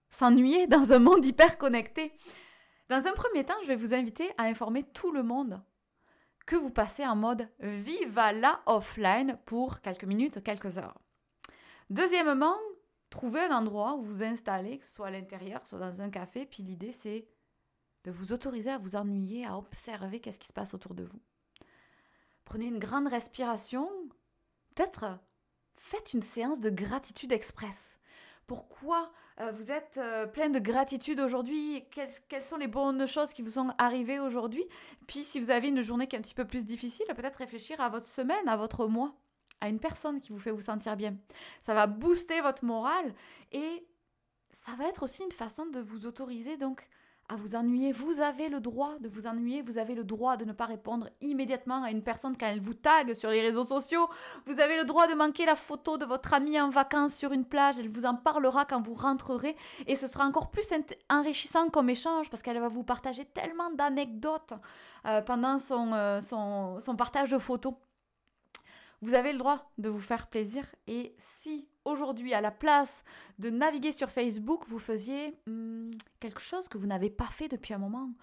s'ennuyer 0.09 0.67
dans 0.67 0.93
un 0.93 0.99
monde 0.99 1.25
hyper 1.25 1.57
connecté 1.57 2.13
Dans 2.87 3.05
un 3.05 3.11
premier 3.11 3.43
temps, 3.43 3.59
je 3.63 3.67
vais 3.67 3.75
vous 3.75 3.93
inviter 3.93 4.29
à 4.37 4.43
informer 4.43 4.83
tout 4.83 5.11
le 5.11 5.23
monde 5.23 5.61
que 6.45 6.55
vous 6.55 6.69
passez 6.69 7.05
en 7.05 7.15
mode 7.15 7.47
viva 7.59 8.33
la 8.33 8.61
offline 8.65 9.37
pour 9.45 9.81
quelques 9.81 10.03
minutes, 10.03 10.43
quelques 10.43 10.77
heures. 10.77 10.99
Deuxièmement, 11.89 12.57
trouvez 13.09 13.41
un 13.41 13.57
endroit 13.57 13.95
où 13.95 14.03
vous 14.03 14.23
installez, 14.23 14.79
que 14.79 14.85
ce 14.85 14.93
soit 14.93 15.07
à 15.07 15.11
l'intérieur, 15.11 15.65
soit 15.65 15.79
dans 15.79 16.01
un 16.01 16.09
café, 16.09 16.45
puis 16.45 16.63
l'idée 16.63 16.91
c'est 16.91 17.27
de 18.03 18.11
vous 18.11 18.33
autoriser 18.33 18.71
à 18.71 18.77
vous 18.77 18.95
ennuyer, 18.95 19.45
à 19.45 19.57
observer 19.57 20.19
qu'est-ce 20.19 20.39
qui 20.39 20.47
se 20.47 20.53
passe 20.53 20.73
autour 20.73 20.93
de 20.93 21.03
vous. 21.03 21.21
Prenez 22.45 22.65
une 22.65 22.79
grande 22.79 23.07
respiration. 23.07 23.89
Peut-être 24.75 25.19
faites 25.75 26.13
une 26.13 26.23
séance 26.23 26.59
de 26.59 26.69
gratitude 26.69 27.31
express. 27.31 27.97
Pourquoi 28.47 29.11
euh, 29.39 29.51
vous 29.51 29.71
êtes 29.71 29.97
euh, 29.97 30.27
plein 30.27 30.49
de 30.49 30.59
gratitude 30.59 31.19
aujourd'hui? 31.19 31.85
Quelles, 31.91 32.09
quelles, 32.27 32.43
sont 32.43 32.57
les 32.57 32.67
bonnes 32.67 33.07
choses 33.07 33.33
qui 33.33 33.41
vous 33.41 33.51
sont 33.51 33.73
arrivées 33.77 34.19
aujourd'hui? 34.19 34.65
Puis 35.07 35.23
si 35.23 35.39
vous 35.39 35.49
avez 35.49 35.69
une 35.69 35.81
journée 35.81 36.07
qui 36.07 36.15
est 36.15 36.19
un 36.19 36.21
petit 36.21 36.35
peu 36.35 36.45
plus 36.45 36.65
difficile, 36.65 37.05
peut-être 37.15 37.37
réfléchir 37.37 37.79
à 37.81 37.89
votre 37.89 38.05
semaine, 38.05 38.47
à 38.47 38.57
votre 38.57 38.87
mois, 38.87 39.15
à 39.61 39.69
une 39.69 39.79
personne 39.79 40.19
qui 40.19 40.31
vous 40.31 40.39
fait 40.39 40.51
vous 40.51 40.61
sentir 40.61 40.97
bien. 40.97 41.15
Ça 41.61 41.73
va 41.73 41.87
booster 41.87 42.41
votre 42.41 42.65
morale 42.65 43.13
et 43.51 43.87
ça 44.51 44.73
va 44.77 44.87
être 44.87 45.03
aussi 45.03 45.23
une 45.23 45.31
façon 45.31 45.65
de 45.65 45.79
vous 45.79 46.05
autoriser 46.05 46.57
donc 46.57 46.87
à 47.29 47.35
vous 47.35 47.55
ennuyer. 47.55 47.91
Vous 47.91 48.19
avez 48.19 48.49
le 48.49 48.59
droit 48.59 48.97
de 48.99 49.07
vous 49.07 49.27
ennuyer, 49.27 49.61
vous 49.61 49.77
avez 49.77 49.95
le 49.95 50.03
droit 50.03 50.37
de 50.37 50.45
ne 50.45 50.53
pas 50.53 50.65
répondre 50.65 51.09
immédiatement 51.21 51.83
à 51.83 51.91
une 51.91 52.03
personne 52.03 52.35
quand 52.37 52.47
elle 52.47 52.59
vous 52.59 52.73
tague 52.73 53.13
sur 53.13 53.29
les 53.29 53.41
réseaux 53.41 53.63
sociaux. 53.63 54.09
Vous 54.45 54.59
avez 54.59 54.77
le 54.77 54.85
droit 54.85 55.07
de 55.07 55.13
manquer 55.13 55.45
la 55.45 55.55
photo 55.55 55.97
de 55.97 56.05
votre 56.05 56.33
amie 56.33 56.59
en 56.59 56.69
vacances 56.69 57.15
sur 57.15 57.31
une 57.31 57.45
plage, 57.45 57.79
elle 57.79 57.89
vous 57.89 58.05
en 58.05 58.15
parlera 58.15 58.65
quand 58.65 58.81
vous 58.81 58.93
rentrerez 58.93 59.55
et 59.87 59.95
ce 59.95 60.07
sera 60.07 60.25
encore 60.25 60.49
plus 60.49 60.67
enrichissant 61.09 61.69
comme 61.69 61.89
échange 61.89 62.29
parce 62.29 62.43
qu'elle 62.43 62.59
va 62.59 62.67
vous 62.67 62.83
partager 62.83 63.25
tellement 63.25 63.71
d'anecdotes 63.71 64.53
euh, 65.05 65.21
pendant 65.21 65.59
son, 65.59 65.93
euh, 65.93 66.21
son, 66.21 66.79
son 66.79 66.95
partage 66.95 67.31
de 67.31 67.37
photos. 67.37 67.73
Vous 69.03 69.15
avez 69.15 69.33
le 69.33 69.37
droit 69.37 69.69
de 69.77 69.89
vous 69.89 69.99
faire 69.99 70.27
plaisir 70.27 70.63
et 70.87 71.13
si 71.17 71.67
aujourd'hui, 71.83 72.33
à 72.33 72.39
la 72.39 72.51
place 72.51 73.03
de 73.37 73.49
naviguer 73.49 73.91
sur 73.91 74.09
Facebook, 74.09 74.63
vous 74.69 74.79
faisiez 74.79 75.37
hmm, 75.45 75.91
quelque 76.21 76.39
chose 76.39 76.69
que 76.69 76.77
vous 76.77 76.87
n'avez 76.87 77.09
pas 77.09 77.27
fait 77.27 77.49
depuis 77.49 77.73
un 77.73 77.79
moment 77.79 78.13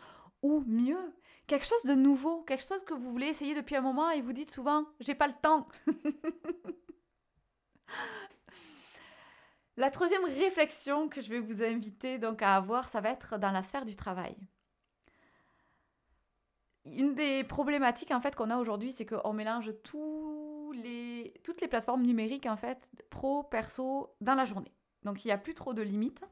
Ou 0.41 0.65
mieux, 0.67 1.15
quelque 1.47 1.67
chose 1.67 1.85
de 1.85 1.93
nouveau, 1.93 2.41
quelque 2.45 2.63
chose 2.63 2.83
que 2.87 2.95
vous 2.95 3.11
voulez 3.11 3.27
essayer 3.27 3.55
depuis 3.55 3.77
un 3.77 3.83
moment 3.83 4.11
et 4.11 4.23
vous 4.23 4.33
dites 4.33 4.51
souvent 4.51 4.87
j'ai 5.01 5.15
pas 5.15 5.27
le 5.27 5.35
temps. 5.43 5.69
la 9.77 9.91
troisième 9.91 10.25
réflexion 10.25 11.11
que 11.11 11.21
je 11.21 11.29
vais 11.29 11.41
vous 11.41 11.63
inviter 11.63 12.17
donc 12.17 12.41
à 12.41 12.57
avoir, 12.57 12.89
ça 12.89 13.03
va 13.03 13.11
être 13.11 13.37
dans 13.37 13.53
la 13.53 13.63
sphère 13.63 13.85
du 13.85 13.97
travail. 13.97 14.35
Une 16.87 17.15
des 17.15 17.45
problématiques 17.45 18.13
en 18.13 18.23
fait 18.23 18.35
qu'on 18.35 18.49
a 18.49 18.57
aujourd'hui, 18.57 18.93
c'est 18.93 19.05
qu'on 19.05 19.35
mélange 19.35 19.75
tout 19.85 20.50
toutes 21.43 21.61
les 21.61 21.69
plateformes 21.69 22.03
numériques, 22.03 22.47
en 22.47 22.57
fait, 22.57 22.91
pro, 23.11 23.43
perso, 23.43 24.15
dans 24.21 24.35
la 24.35 24.45
journée. 24.45 24.73
Donc, 25.05 25.25
il 25.25 25.29
n'y 25.29 25.33
a 25.33 25.39
plus 25.39 25.55
trop 25.55 25.75
de 25.75 25.83
limites. 25.83 26.25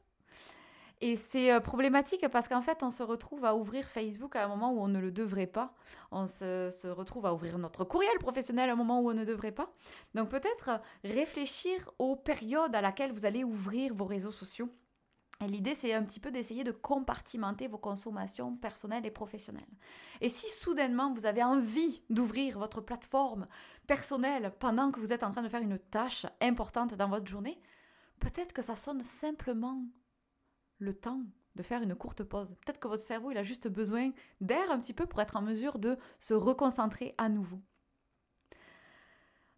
Et 1.00 1.16
c'est 1.16 1.52
euh, 1.52 1.60
problématique 1.60 2.26
parce 2.28 2.48
qu'en 2.48 2.62
fait, 2.62 2.82
on 2.82 2.90
se 2.90 3.02
retrouve 3.02 3.44
à 3.44 3.54
ouvrir 3.54 3.88
Facebook 3.88 4.34
à 4.34 4.44
un 4.44 4.48
moment 4.48 4.72
où 4.72 4.80
on 4.80 4.88
ne 4.88 4.98
le 4.98 5.12
devrait 5.12 5.46
pas. 5.46 5.74
On 6.10 6.26
se, 6.26 6.88
retrouve 6.88 7.26
à 7.26 7.32
ouvrir 7.32 7.58
notre 7.58 7.84
courriel 7.84 8.18
professionnel 8.18 8.68
à 8.68 8.72
un 8.72 8.76
moment 8.76 9.00
où 9.00 9.10
on 9.10 9.14
ne 9.14 9.24
devrait 9.24 9.52
pas. 9.52 9.72
Donc 10.14 10.28
peut-être 10.28 10.80
réfléchir 11.04 11.90
aux 11.98 12.16
périodes 12.16 12.74
à 12.74 12.80
laquelle 12.80 13.12
vous 13.12 13.26
allez 13.26 13.44
ouvrir 13.44 13.94
vos 13.94 14.06
réseaux 14.06 14.32
sociaux 14.32 14.68
et 15.40 15.46
l'idée, 15.46 15.76
c'est 15.76 15.94
un 15.94 16.02
petit 16.02 16.18
peu 16.18 16.32
d'essayer 16.32 16.64
de 16.64 16.72
compartimenter 16.72 17.68
vos 17.68 17.78
consommations 17.78 18.56
personnelles 18.56 19.06
et 19.06 19.10
professionnelles. 19.10 19.62
Et 20.20 20.28
si 20.28 20.50
soudainement 20.50 21.12
vous 21.14 21.26
avez 21.26 21.44
envie 21.44 22.02
d'ouvrir 22.10 22.58
votre 22.58 22.80
plateforme 22.80 23.46
personnelle 23.86 24.52
pendant 24.58 24.90
que 24.90 24.98
vous 24.98 25.12
êtes 25.12 25.22
en 25.22 25.30
train 25.30 25.42
de 25.42 25.48
faire 25.48 25.62
une 25.62 25.78
tâche 25.78 26.26
importante 26.40 26.94
dans 26.94 27.08
votre 27.08 27.28
journée, 27.28 27.60
peut-être 28.18 28.52
que 28.52 28.62
ça 28.62 28.74
sonne 28.74 29.04
simplement 29.04 29.84
le 30.78 30.94
temps 30.94 31.22
de 31.54 31.62
faire 31.62 31.82
une 31.82 31.94
courte 31.94 32.24
pause. 32.24 32.56
Peut-être 32.64 32.80
que 32.80 32.88
votre 32.88 33.02
cerveau, 33.02 33.30
il 33.30 33.38
a 33.38 33.44
juste 33.44 33.68
besoin 33.68 34.10
d'air 34.40 34.70
un 34.72 34.80
petit 34.80 34.92
peu 34.92 35.06
pour 35.06 35.20
être 35.20 35.36
en 35.36 35.42
mesure 35.42 35.78
de 35.78 35.98
se 36.18 36.34
reconcentrer 36.34 37.14
à 37.16 37.28
nouveau. 37.28 37.60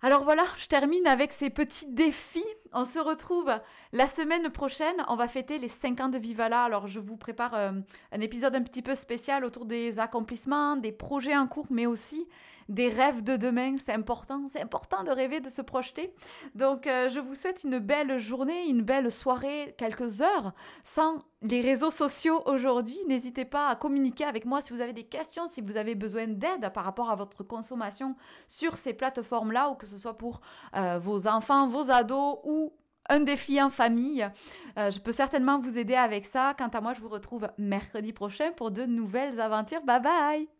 Alors 0.02 0.24
voilà, 0.24 0.44
je 0.56 0.66
termine 0.66 1.06
avec 1.06 1.30
ces 1.30 1.50
petits 1.50 1.86
défis. 1.86 2.42
On 2.72 2.86
se 2.86 2.98
retrouve 2.98 3.52
la 3.92 4.06
semaine 4.06 4.48
prochaine. 4.48 4.96
On 5.08 5.14
va 5.14 5.28
fêter 5.28 5.58
les 5.58 5.68
5 5.68 6.00
ans 6.00 6.08
de 6.08 6.16
Vivala. 6.16 6.62
Alors 6.62 6.86
je 6.86 6.98
vous 6.98 7.18
prépare 7.18 7.54
euh, 7.54 7.72
un 8.10 8.20
épisode 8.20 8.54
un 8.56 8.62
petit 8.62 8.80
peu 8.80 8.94
spécial 8.94 9.44
autour 9.44 9.66
des 9.66 9.98
accomplissements, 9.98 10.76
des 10.76 10.92
projets 10.92 11.36
en 11.36 11.46
cours, 11.46 11.66
mais 11.68 11.84
aussi 11.84 12.26
des 12.70 12.88
rêves 12.88 13.22
de 13.22 13.36
demain. 13.36 13.76
C'est 13.84 13.92
important, 13.92 14.46
c'est 14.48 14.62
important 14.62 15.02
de 15.02 15.10
rêver, 15.10 15.40
de 15.40 15.50
se 15.50 15.60
projeter. 15.60 16.14
Donc 16.54 16.86
euh, 16.86 17.08
je 17.08 17.20
vous 17.20 17.34
souhaite 17.34 17.64
une 17.64 17.78
belle 17.78 18.18
journée, 18.18 18.66
une 18.66 18.82
belle 18.82 19.10
soirée, 19.10 19.74
quelques 19.76 20.22
heures 20.22 20.52
sans 20.84 21.18
les 21.42 21.60
réseaux 21.60 21.90
sociaux 21.90 22.42
aujourd'hui. 22.46 22.98
N'hésitez 23.08 23.44
pas 23.44 23.68
à 23.68 23.76
communiquer 23.76 24.24
avec 24.24 24.44
moi 24.44 24.60
si 24.60 24.72
vous 24.72 24.80
avez 24.80 24.92
des 24.92 25.04
questions, 25.04 25.48
si 25.48 25.60
vous 25.60 25.76
avez 25.76 25.94
besoin 25.94 26.26
d'aide 26.28 26.70
par 26.72 26.84
rapport 26.84 27.10
à 27.10 27.16
votre 27.16 27.42
consommation 27.42 28.14
sur 28.48 28.76
ces 28.76 28.92
plateformes-là, 28.92 29.70
ou 29.70 29.74
que 29.74 29.86
ce 29.86 29.98
soit 29.98 30.16
pour 30.16 30.40
euh, 30.76 30.98
vos 30.98 31.26
enfants, 31.26 31.66
vos 31.66 31.90
ados 31.90 32.38
ou 32.44 32.72
un 33.08 33.20
défi 33.20 33.60
en 33.60 33.70
famille. 33.70 34.28
Euh, 34.78 34.90
je 34.90 35.00
peux 35.00 35.12
certainement 35.12 35.58
vous 35.58 35.76
aider 35.76 35.96
avec 35.96 36.24
ça. 36.24 36.54
Quant 36.56 36.68
à 36.68 36.80
moi, 36.80 36.94
je 36.94 37.00
vous 37.00 37.08
retrouve 37.08 37.48
mercredi 37.58 38.12
prochain 38.12 38.52
pour 38.52 38.70
de 38.70 38.84
nouvelles 38.84 39.40
aventures. 39.40 39.82
Bye 39.82 40.00
bye 40.00 40.59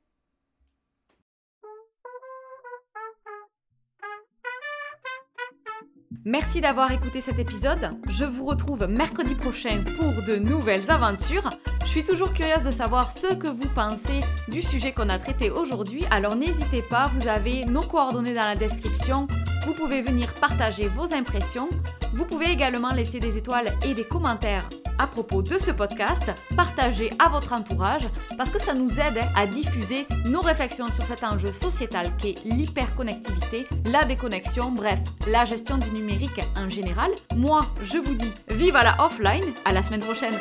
Merci 6.26 6.60
d'avoir 6.60 6.92
écouté 6.92 7.22
cet 7.22 7.38
épisode. 7.38 7.90
Je 8.10 8.24
vous 8.24 8.44
retrouve 8.44 8.86
mercredi 8.86 9.34
prochain 9.34 9.82
pour 9.96 10.22
de 10.22 10.36
nouvelles 10.36 10.90
aventures. 10.90 11.48
Je 11.82 11.88
suis 11.88 12.04
toujours 12.04 12.34
curieuse 12.34 12.62
de 12.62 12.70
savoir 12.70 13.10
ce 13.10 13.34
que 13.34 13.48
vous 13.48 13.68
pensez 13.74 14.20
du 14.48 14.60
sujet 14.60 14.92
qu'on 14.92 15.08
a 15.08 15.18
traité 15.18 15.50
aujourd'hui, 15.50 16.04
alors 16.10 16.36
n'hésitez 16.36 16.82
pas, 16.82 17.10
vous 17.14 17.26
avez 17.26 17.64
nos 17.64 17.82
coordonnées 17.82 18.34
dans 18.34 18.44
la 18.44 18.54
description. 18.54 19.28
Vous 19.64 19.72
pouvez 19.72 20.02
venir 20.02 20.34
partager 20.34 20.88
vos 20.88 21.14
impressions. 21.14 21.70
Vous 22.12 22.26
pouvez 22.26 22.50
également 22.50 22.90
laisser 22.90 23.18
des 23.18 23.38
étoiles 23.38 23.72
et 23.82 23.94
des 23.94 24.04
commentaires 24.04 24.68
à 25.00 25.06
propos 25.06 25.42
de 25.42 25.58
ce 25.58 25.70
podcast, 25.70 26.30
partagez 26.54 27.10
à 27.18 27.30
votre 27.30 27.54
entourage 27.54 28.06
parce 28.36 28.50
que 28.50 28.60
ça 28.60 28.74
nous 28.74 29.00
aide 29.00 29.20
à 29.34 29.46
diffuser 29.46 30.06
nos 30.26 30.42
réflexions 30.42 30.88
sur 30.88 31.06
cet 31.06 31.24
enjeu 31.24 31.52
sociétal 31.52 32.14
qu'est 32.18 32.34
l'hyperconnectivité, 32.44 33.66
la 33.86 34.04
déconnexion, 34.04 34.70
bref, 34.70 35.00
la 35.26 35.46
gestion 35.46 35.78
du 35.78 35.90
numérique 35.92 36.40
en 36.54 36.68
général. 36.68 37.10
Moi, 37.34 37.62
je 37.80 37.96
vous 37.96 38.14
dis 38.14 38.32
vive 38.48 38.76
à 38.76 38.84
la 38.84 39.02
offline, 39.02 39.54
à 39.64 39.72
la 39.72 39.82
semaine 39.82 40.00
prochaine. 40.00 40.38